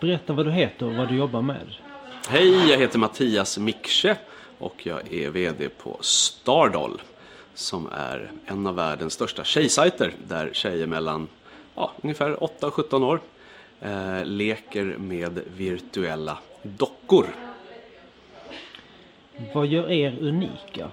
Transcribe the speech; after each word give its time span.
Berätta 0.00 0.32
vad 0.32 0.46
du 0.46 0.52
heter 0.52 0.86
och 0.86 0.94
vad 0.94 1.08
du 1.08 1.16
jobbar 1.16 1.42
med. 1.42 1.66
Hej, 2.28 2.70
jag 2.70 2.78
heter 2.78 2.98
Mattias 2.98 3.58
Miksche 3.58 4.16
och 4.58 4.86
jag 4.86 5.12
är 5.12 5.30
VD 5.30 5.68
på 5.68 5.98
Stardoll 6.00 7.00
som 7.54 7.88
är 7.92 8.30
en 8.46 8.66
av 8.66 8.74
världens 8.74 9.12
största 9.12 9.44
tjejsajter 9.44 10.12
där 10.28 10.50
tjejer 10.52 10.86
mellan 10.86 11.28
ja, 11.74 11.92
ungefär 12.02 12.42
8 12.44 12.66
och 12.66 12.74
17 12.74 13.02
år 13.02 13.20
eh, 13.80 14.24
leker 14.24 14.84
med 14.84 15.40
virtuella 15.56 16.38
dockor. 16.62 17.26
Vad 19.54 19.66
gör 19.66 19.90
er 19.90 20.16
unika? 20.20 20.88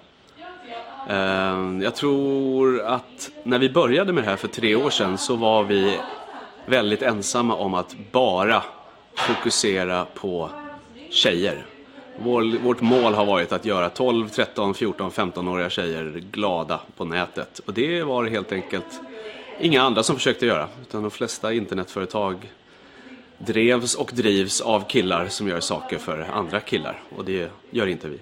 Eh, 1.09 1.84
jag 1.84 1.96
tror 1.96 2.82
att 2.82 3.32
när 3.44 3.59
vi 3.59 3.70
började 3.70 4.14
med 4.14 4.23
det 4.23 4.30
här 4.30 4.38
för 4.38 4.48
tre 4.48 4.75
år 4.75 4.89
sedan 4.89 5.18
så 5.18 5.36
var 5.36 5.64
vi 5.64 5.98
väldigt 6.68 7.02
ensamma 7.02 7.55
om 7.55 7.73
att 7.73 7.95
bara 8.11 8.63
fokusera 9.15 10.05
på 10.05 10.50
tjejer. 11.09 11.65
Vår, 12.19 12.59
vårt 12.59 12.82
mål 12.82 13.14
har 13.14 13.25
varit 13.25 13.51
att 13.51 13.65
göra 13.65 13.89
12, 13.89 14.29
13, 14.29 14.73
14, 14.73 15.11
15-åriga 15.11 15.69
tjejer 15.69 16.23
glada 16.32 16.79
på 16.97 17.06
nätet. 17.06 17.59
Och 17.59 17.73
det 17.73 18.04
var 18.04 18.25
helt 18.25 18.51
enkelt 18.51 19.01
inga 19.59 19.82
andra 19.82 20.04
som 20.04 20.15
försökte 20.15 20.45
göra. 20.45 20.68
Utan 20.82 21.01
de 21.01 21.11
flesta 21.11 21.54
internetföretag 21.54 22.51
drevs 23.37 23.95
och 23.95 24.11
drivs 24.14 24.61
av 24.61 24.87
killar 24.87 25.28
som 25.28 25.47
gör 25.47 25.59
saker 25.59 25.97
för 25.97 26.20
andra 26.34 26.59
killar. 26.59 27.01
Och 27.15 27.25
det 27.25 27.51
gör 27.70 27.87
inte 27.87 28.07
vi. 28.07 28.20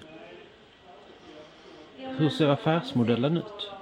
Hur 1.96 2.28
ser 2.30 2.48
affärsmodellen 2.48 3.36
ut? 3.36 3.75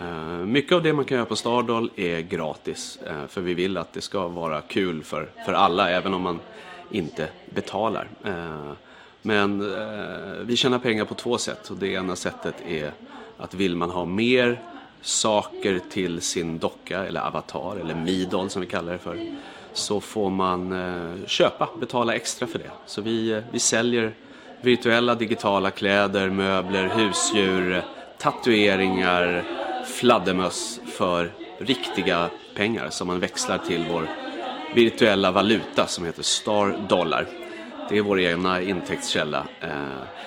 Eh, 0.00 0.46
mycket 0.46 0.72
av 0.72 0.82
det 0.82 0.92
man 0.92 1.04
kan 1.04 1.16
göra 1.16 1.26
på 1.26 1.36
Stardoll 1.36 1.90
är 1.96 2.20
gratis. 2.20 2.98
Eh, 3.06 3.26
för 3.28 3.40
vi 3.40 3.54
vill 3.54 3.76
att 3.76 3.92
det 3.92 4.00
ska 4.00 4.28
vara 4.28 4.60
kul 4.60 5.02
för, 5.02 5.30
för 5.46 5.52
alla, 5.52 5.90
även 5.90 6.14
om 6.14 6.22
man 6.22 6.40
inte 6.90 7.28
betalar. 7.54 8.08
Eh, 8.24 8.72
men 9.22 9.74
vi 10.46 10.56
tjänar 10.56 10.78
pengar 10.78 11.04
på 11.04 11.14
två 11.14 11.38
sätt. 11.38 11.70
Och 11.70 11.76
det 11.76 11.88
ena 11.88 12.16
sättet 12.16 12.54
är 12.66 12.92
att 13.36 13.54
vill 13.54 13.76
man 13.76 13.90
ha 13.90 14.04
mer 14.04 14.62
saker 15.00 15.80
till 15.90 16.20
sin 16.20 16.58
docka 16.58 17.06
eller 17.06 17.20
avatar 17.20 17.76
eller 17.76 17.94
midol 17.94 18.50
som 18.50 18.60
vi 18.60 18.66
kallar 18.66 18.92
det 18.92 18.98
för 18.98 19.32
så 19.72 20.00
får 20.00 20.30
man 20.30 20.74
köpa, 21.26 21.68
betala 21.80 22.14
extra 22.14 22.46
för 22.46 22.58
det. 22.58 22.70
Så 22.86 23.02
vi, 23.02 23.42
vi 23.52 23.58
säljer 23.58 24.14
virtuella 24.60 25.14
digitala 25.14 25.70
kläder, 25.70 26.30
möbler, 26.30 26.88
husdjur, 26.88 27.82
tatueringar, 28.18 29.44
fladdermöss 29.90 30.80
för 30.86 31.32
riktiga 31.58 32.30
pengar 32.54 32.90
som 32.90 33.06
man 33.06 33.20
växlar 33.20 33.58
till 33.58 33.84
vår 33.90 34.08
virtuella 34.74 35.30
valuta 35.30 35.86
som 35.86 36.04
heter 36.04 36.22
Star 36.22 36.88
Dollar. 36.88 37.26
Det 37.88 37.98
är 37.98 38.02
vår 38.02 38.20
egna 38.20 38.62
intäktskälla. 38.62 39.46
Eh, 39.60 39.70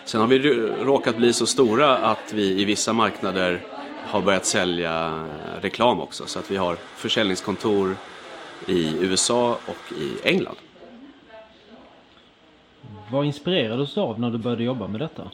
sen 0.06 0.22
har 0.22 0.28
vi 0.28 0.40
råkat 0.84 1.18
bli 1.18 1.34
så 1.34 1.46
stora 1.46 1.98
att 1.98 2.34
vi 2.34 2.62
i 2.62 2.66
vissa 2.66 2.94
marknader 2.94 3.62
har 4.06 4.22
börjat 4.22 4.46
sälja 4.46 5.06
eh, 5.08 5.62
reklam 5.62 6.02
också. 6.02 6.26
Så 6.26 6.40
att 6.40 6.52
vi 6.52 6.58
har 6.58 6.76
försäljningskontor 6.96 7.96
i 8.68 8.96
USA 9.00 9.58
och 9.66 10.00
i 10.00 10.30
England. 10.30 10.56
Vad 13.12 13.26
inspirerades 13.26 13.94
du 13.94 14.02
av 14.02 14.20
när 14.20 14.30
du 14.30 14.38
började 14.38 14.64
jobba 14.64 14.88
med 14.88 15.00
detta? 15.00 15.32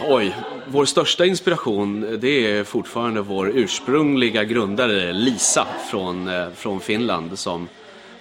Oj, 0.00 0.36
vår 0.66 0.84
största 0.84 1.26
inspiration 1.26 2.18
det 2.20 2.58
är 2.58 2.64
fortfarande 2.64 3.20
vår 3.20 3.48
ursprungliga 3.54 4.44
grundare 4.44 5.12
Lisa 5.12 5.66
från, 5.90 6.28
eh, 6.28 6.50
från 6.50 6.80
Finland 6.80 7.38
som 7.38 7.68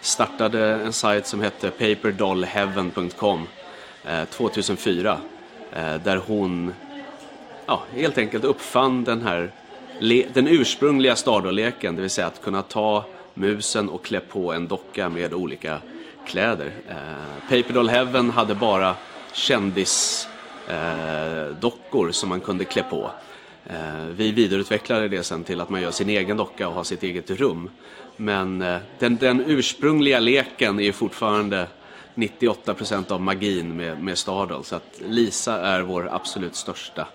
startade 0.02 0.60
en 0.60 0.94
sajt 0.94 1.28
som 1.28 1.42
hette 1.42 1.72
paperdollheaven.com 1.72 3.48
2004 4.30 5.18
eh, 5.74 5.94
eh, 5.94 6.02
där 6.02 6.22
hon 6.28 6.74
ja, 7.66 7.84
helt 7.94 8.18
enkelt 8.18 8.44
uppfann 8.44 9.04
den 9.04 9.22
här 9.22 9.52
den 10.34 10.48
ursprungliga 10.48 11.16
stardoleken, 11.16 11.96
det 11.96 12.02
vill 12.02 12.10
säga 12.10 12.28
att 12.28 12.42
kunna 12.42 12.62
ta 12.62 13.06
musen 13.34 13.90
och 13.90 14.06
klä 14.06 14.20
på 14.20 14.54
en 14.54 14.68
docka 14.68 15.10
med 15.10 15.34
olika 15.34 15.80
kläder. 16.28 16.72
Eh, 16.90 16.96
Paperdoll 17.50 17.90
Heaven 17.90 18.30
hade 18.30 18.56
bara 18.56 18.96
kändis 19.34 20.28
Eh, 20.68 21.58
dockor 21.60 22.12
som 22.12 22.30
man 22.30 22.42
kunde 22.42 22.66
klä 22.66 22.84
på. 22.84 23.12
Eh, 23.66 24.06
vi 24.16 24.32
vidareutvecklade 24.32 25.08
det 25.08 25.24
sen 25.24 25.44
till 25.44 25.62
att 25.62 25.70
man 25.70 25.82
gör 25.82 25.92
sin 25.92 26.10
egen 26.10 26.38
docka 26.38 26.68
och 26.68 26.74
har 26.74 26.84
sitt 26.84 27.04
eget 27.04 27.32
rum. 27.32 27.70
Men 28.18 28.62
eh, 28.62 28.78
den, 29.00 29.16
den, 29.16 29.44
ursprungliga 29.48 30.20
leken 30.20 30.80
är 30.80 30.92
fortfarande 30.92 31.68
98% 32.16 33.12
av 33.12 33.22
magin 33.22 33.76
med, 33.76 34.04
med 34.04 34.18
Stardoll. 34.18 34.64
Så 34.64 34.76
att 34.76 35.02
Lisa 35.08 35.62
är 35.62 35.82
vår 35.82 36.10
absolut 36.12 36.56
största 36.56 37.08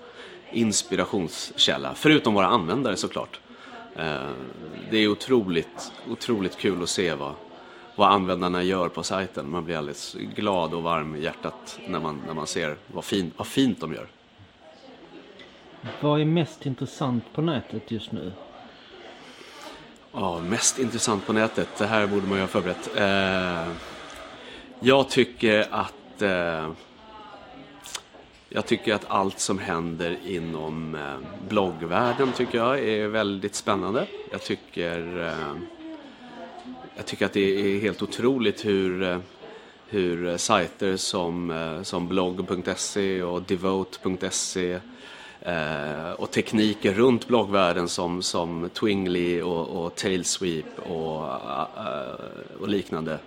inspirationskälla. 0.53 1.95
Förutom 1.95 2.35
våra 2.35 2.47
användare 2.47 2.97
såklart. 2.97 3.41
Eh, 3.97 4.31
det 4.91 4.99
är 4.99 5.09
otroligt, 5.09 5.93
otroligt 6.11 6.59
kul 6.59 6.83
att 6.83 6.89
se 6.89 7.15
vad, 7.15 7.35
vad 8.01 8.13
användarna 8.13 8.63
gör 8.63 8.89
på 8.89 9.03
sajten. 9.03 9.51
Man 9.51 9.65
blir 9.65 9.77
alldeles 9.77 10.17
glad 10.35 10.75
och 10.75 10.83
varm 10.83 11.17
i 11.17 11.21
hjärtat 11.21 11.79
när 11.87 12.01
man, 12.01 12.23
när 12.27 12.35
man 12.35 12.47
ser 12.47 12.77
vad, 12.87 13.05
fin, 13.05 13.33
vad 13.37 13.47
fint 13.47 13.81
de 13.81 13.95
gör. 13.95 14.09
Vad 16.01 16.21
är 16.21 16.25
mest 16.25 16.67
intressant 16.67 17.25
på 17.35 17.43
nätet 17.43 17.91
just 17.91 18.13
nu? 18.13 18.33
Ja, 20.13 20.39
mest 20.39 20.79
intressant 20.79 21.27
på 21.27 21.33
nätet. 21.33 21.69
Det 21.79 21.87
här 21.87 22.07
borde 22.07 22.27
man 22.27 22.37
ju 22.37 22.41
ha 22.41 22.49
förberett. 22.49 22.97
Eh, 22.97 23.73
jag 24.81 25.09
tycker 25.09 25.67
att 25.71 26.23
eh, 26.23 26.71
jag 28.49 28.67
tycker 28.67 28.95
att 28.95 29.05
allt 29.09 29.41
som 29.41 29.59
händer 29.59 30.19
inom 30.27 30.95
eh, 30.95 31.49
bloggvärlden 31.49 32.33
tycker 32.33 32.59
jag 32.59 32.79
är 32.79 33.09
väldigt 33.09 33.55
spännande. 33.55 34.07
Jag 34.31 34.43
tycker 34.43 35.27
eh, 35.27 35.80
jag 37.01 37.07
tycker 37.07 37.27
att 37.27 37.33
det 37.33 37.61
är 37.61 37.81
helt 37.81 38.03
otroligt 38.03 38.65
hur, 38.65 39.03
eh, 39.03 39.19
hur 39.87 40.37
sajter 40.37 40.97
som, 40.97 41.51
eh, 41.51 41.83
som 41.83 42.09
blogg.se 42.09 43.23
och 43.23 43.43
devote.se 43.43 44.81
eh, 45.41 46.11
och 46.11 46.31
tekniker 46.31 46.95
runt 46.95 47.29
bloggvärlden 47.29 47.89
som, 47.89 48.23
som 48.23 48.71
Twingly 48.75 49.43
och, 49.43 49.85
och 49.85 49.95
Tailsweep 49.95 50.79
och, 50.79 51.25
eh, 51.25 52.61
och 52.61 52.69
liknande, 52.69 53.19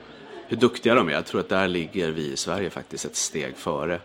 hur 0.47 0.57
duktiga 0.57 0.95
de 0.95 1.09
är. 1.09 1.13
Jag 1.13 1.25
tror 1.25 1.41
att 1.41 1.49
där 1.49 1.67
ligger 1.67 2.11
vi 2.11 2.31
i 2.31 2.37
Sverige 2.37 2.69
faktiskt 2.69 3.05
ett 3.05 3.15
steg 3.15 3.57
före 3.57 3.99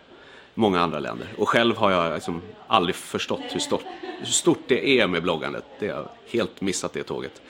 många 0.53 0.81
andra 0.81 0.99
länder. 0.99 1.27
Och 1.37 1.49
själv 1.49 1.77
har 1.77 1.91
jag 1.91 2.13
liksom 2.13 2.41
aldrig 2.67 2.95
förstått 2.95 3.41
hur 3.51 3.59
stort, 3.59 3.83
hur 4.19 4.25
stort 4.25 4.63
det 4.67 4.99
är 4.99 5.07
med 5.07 5.23
bloggandet. 5.23 5.65
Det 5.79 5.87
har 5.87 5.95
jag 5.95 6.09
helt 6.27 6.61
missat 6.61 6.93
det 6.93 7.03
tåget. 7.03 7.41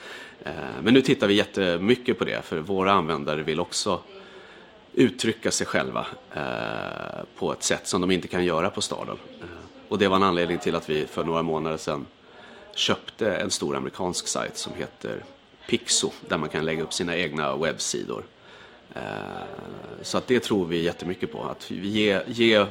Eh, 0.44 0.52
men 0.82 0.94
nu 0.94 1.00
tittar 1.00 1.26
vi 1.26 1.34
jättemycket 1.34 2.18
på 2.18 2.24
det, 2.24 2.42
för 2.44 2.58
våra 2.58 2.92
användare 2.92 3.42
vill 3.42 3.60
också 3.60 4.00
uttrycka 4.92 5.50
sig 5.50 5.66
själva 5.66 6.06
eh, 6.34 7.24
på 7.38 7.52
ett 7.52 7.62
sätt 7.62 7.86
som 7.86 8.00
de 8.00 8.10
inte 8.10 8.28
kan 8.28 8.44
göra 8.44 8.70
på 8.70 8.80
staden. 8.80 9.16
Eh, 9.40 9.46
och 9.88 9.98
det 9.98 10.08
var 10.08 10.16
en 10.16 10.22
anledning 10.22 10.58
till 10.58 10.74
att 10.74 10.90
vi 10.90 11.06
för 11.06 11.24
några 11.24 11.42
månader 11.42 11.76
sedan 11.76 12.06
köpte 12.74 13.34
en 13.34 13.50
stor 13.50 13.76
amerikansk 13.76 14.28
sajt 14.28 14.56
som 14.56 14.72
heter 14.74 15.24
Pixo, 15.68 16.10
där 16.28 16.38
man 16.38 16.48
kan 16.48 16.64
lägga 16.64 16.82
upp 16.82 16.92
sina 16.92 17.16
egna 17.16 17.56
webbsidor. 17.56 18.24
Så 20.02 20.18
att 20.18 20.26
det 20.26 20.40
tror 20.40 20.66
vi 20.66 20.82
jättemycket 20.82 21.32
på, 21.32 21.42
att 21.42 21.70
ge, 21.70 22.20
ge, 22.26 22.66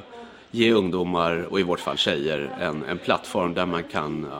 ge 0.51 0.73
ungdomar, 0.73 1.47
och 1.49 1.59
i 1.59 1.63
vårt 1.63 1.79
fall 1.79 1.97
tjejer, 1.97 2.57
en, 2.59 2.83
en 2.83 2.97
plattform 2.97 3.53
där 3.53 3.65
man 3.65 3.83
kan 3.83 4.23
eh, 4.23 4.31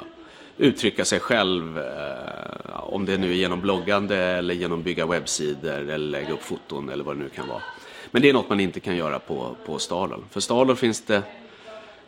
uttrycka 0.58 1.06
sig 1.06 1.20
själv. 1.20 1.78
Eh, 1.78 2.94
om 2.94 3.06
det 3.06 3.18
nu 3.18 3.30
är 3.30 3.36
genom 3.36 3.62
bloggande 3.62 4.18
eller 4.18 4.54
genom 4.54 4.84
bygga 4.84 5.06
webbsidor 5.06 5.72
eller 5.72 5.98
lägga 5.98 6.34
upp 6.34 6.44
foton 6.44 6.90
eller 6.90 7.04
vad 7.04 7.16
det 7.16 7.24
nu 7.24 7.30
kan 7.30 7.48
vara. 7.48 7.62
Men 8.12 8.22
det 8.22 8.30
är 8.30 8.34
något 8.34 8.50
man 8.50 8.60
inte 8.60 8.80
kan 8.80 8.96
göra 8.96 9.20
på, 9.20 9.56
på 9.66 9.80
Stalon. 9.80 10.26
För 10.30 10.40
Stalon 10.40 10.76
finns 10.76 11.02
det 11.02 11.24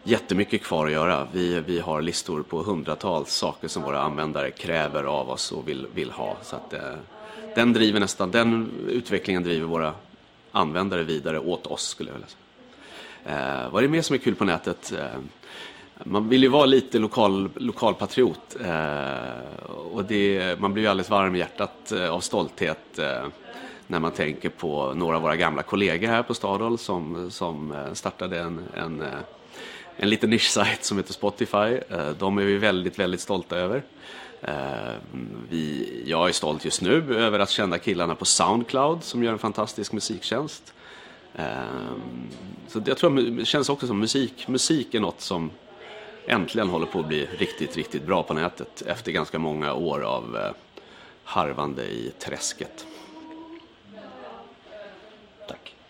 jättemycket 0.04 0.64
kvar 0.64 0.86
att 0.86 0.92
göra. 0.92 1.28
Vi, 1.32 1.60
vi 1.60 1.80
har 1.80 2.02
listor 2.02 2.44
på 2.44 2.64
hundratals 2.64 3.34
saker 3.34 3.68
som 3.68 3.84
våra 3.84 4.02
användare 4.02 4.52
kräver 4.52 5.04
av 5.04 5.30
oss 5.30 5.52
och 5.52 5.68
vill, 5.68 5.88
vill 5.94 6.12
ha. 6.12 6.38
Så 6.44 6.56
att, 6.56 6.74
eh, 6.74 6.82
den, 7.56 7.74
driver 7.74 8.00
nästan, 8.00 8.32
den 8.32 8.72
utvecklingen 8.90 9.44
driver 9.44 9.68
våra 9.68 9.94
användare 10.52 11.04
vidare 11.04 11.40
åt 11.40 11.68
oss 11.68 11.88
skulle 11.88 12.10
jag 12.10 12.14
vilja 12.14 12.28
säga. 12.28 12.51
Eh, 13.26 13.70
vad 13.72 13.84
är 13.84 13.88
det 13.88 13.92
mer 13.92 14.02
som 14.02 14.14
är 14.14 14.18
kul 14.18 14.36
på 14.36 14.46
nätet? 14.46 14.94
Eh, 14.98 15.20
man 16.04 16.30
vill 16.30 16.44
ju 16.44 16.50
vara 16.50 16.66
lite 16.66 17.00
lokal, 17.00 17.50
lokalpatriot. 17.56 18.56
Eh, 18.66 19.66
och 19.94 20.06
det, 20.06 20.60
man 20.60 20.74
blir 20.74 20.84
ju 20.84 20.90
alldeles 20.90 21.10
varm 21.10 21.36
i 21.36 21.40
hjärtat 21.40 21.92
eh, 21.92 22.10
av 22.10 22.20
stolthet 22.20 23.00
eh, 23.00 23.28
när 23.88 24.00
man 24.00 24.12
tänker 24.12 24.50
på 24.50 24.94
några 24.94 25.16
av 25.16 25.22
våra 25.22 25.36
gamla 25.36 25.64
kollegor 25.64 26.08
här 26.08 26.24
på 26.24 26.34
Stadol 26.34 26.78
som, 26.78 27.32
som 27.32 27.72
eh, 27.72 27.94
startade 27.94 28.40
en, 28.40 28.62
en, 28.74 29.02
eh, 29.02 29.08
en 29.98 30.10
liten 30.10 30.30
nischsajt 30.30 30.84
som 30.84 30.98
heter 30.98 31.14
Spotify. 31.14 31.80
Eh, 31.90 32.10
de 32.20 32.38
är 32.38 32.44
vi 32.44 32.58
väldigt, 32.58 33.00
väldigt 33.00 33.22
stolta 33.22 33.58
över. 33.58 33.84
Eh, 34.42 34.94
vi, 35.50 36.04
jag 36.06 36.30
är 36.30 36.34
stolt 36.34 36.66
just 36.66 36.82
nu 36.82 37.16
över 37.18 37.40
att 37.40 37.50
känna 37.50 37.78
killarna 37.78 38.16
på 38.16 38.26
Soundcloud 38.26 39.04
som 39.04 39.24
gör 39.24 39.32
en 39.32 39.40
fantastisk 39.40 39.92
musiktjänst. 39.92 40.74
Så 42.68 42.82
jag 42.86 42.98
tror 42.98 43.38
det 43.38 43.46
känns 43.46 43.70
också 43.70 43.88
som 43.88 44.00
musik. 44.00 44.48
Musik 44.48 44.94
är 44.94 45.00
något 45.00 45.22
som 45.22 45.52
äntligen 46.28 46.70
håller 46.70 46.86
på 46.86 47.00
att 47.00 47.08
bli 47.08 47.28
riktigt, 47.38 47.78
riktigt 47.78 48.06
bra 48.06 48.24
på 48.24 48.34
nätet 48.34 48.84
efter 48.88 49.12
ganska 49.12 49.40
många 49.40 49.74
år 49.74 50.02
av 50.02 50.38
eh, 50.38 50.52
harvande 51.24 51.84
i 51.84 52.12
träsket. 52.20 52.86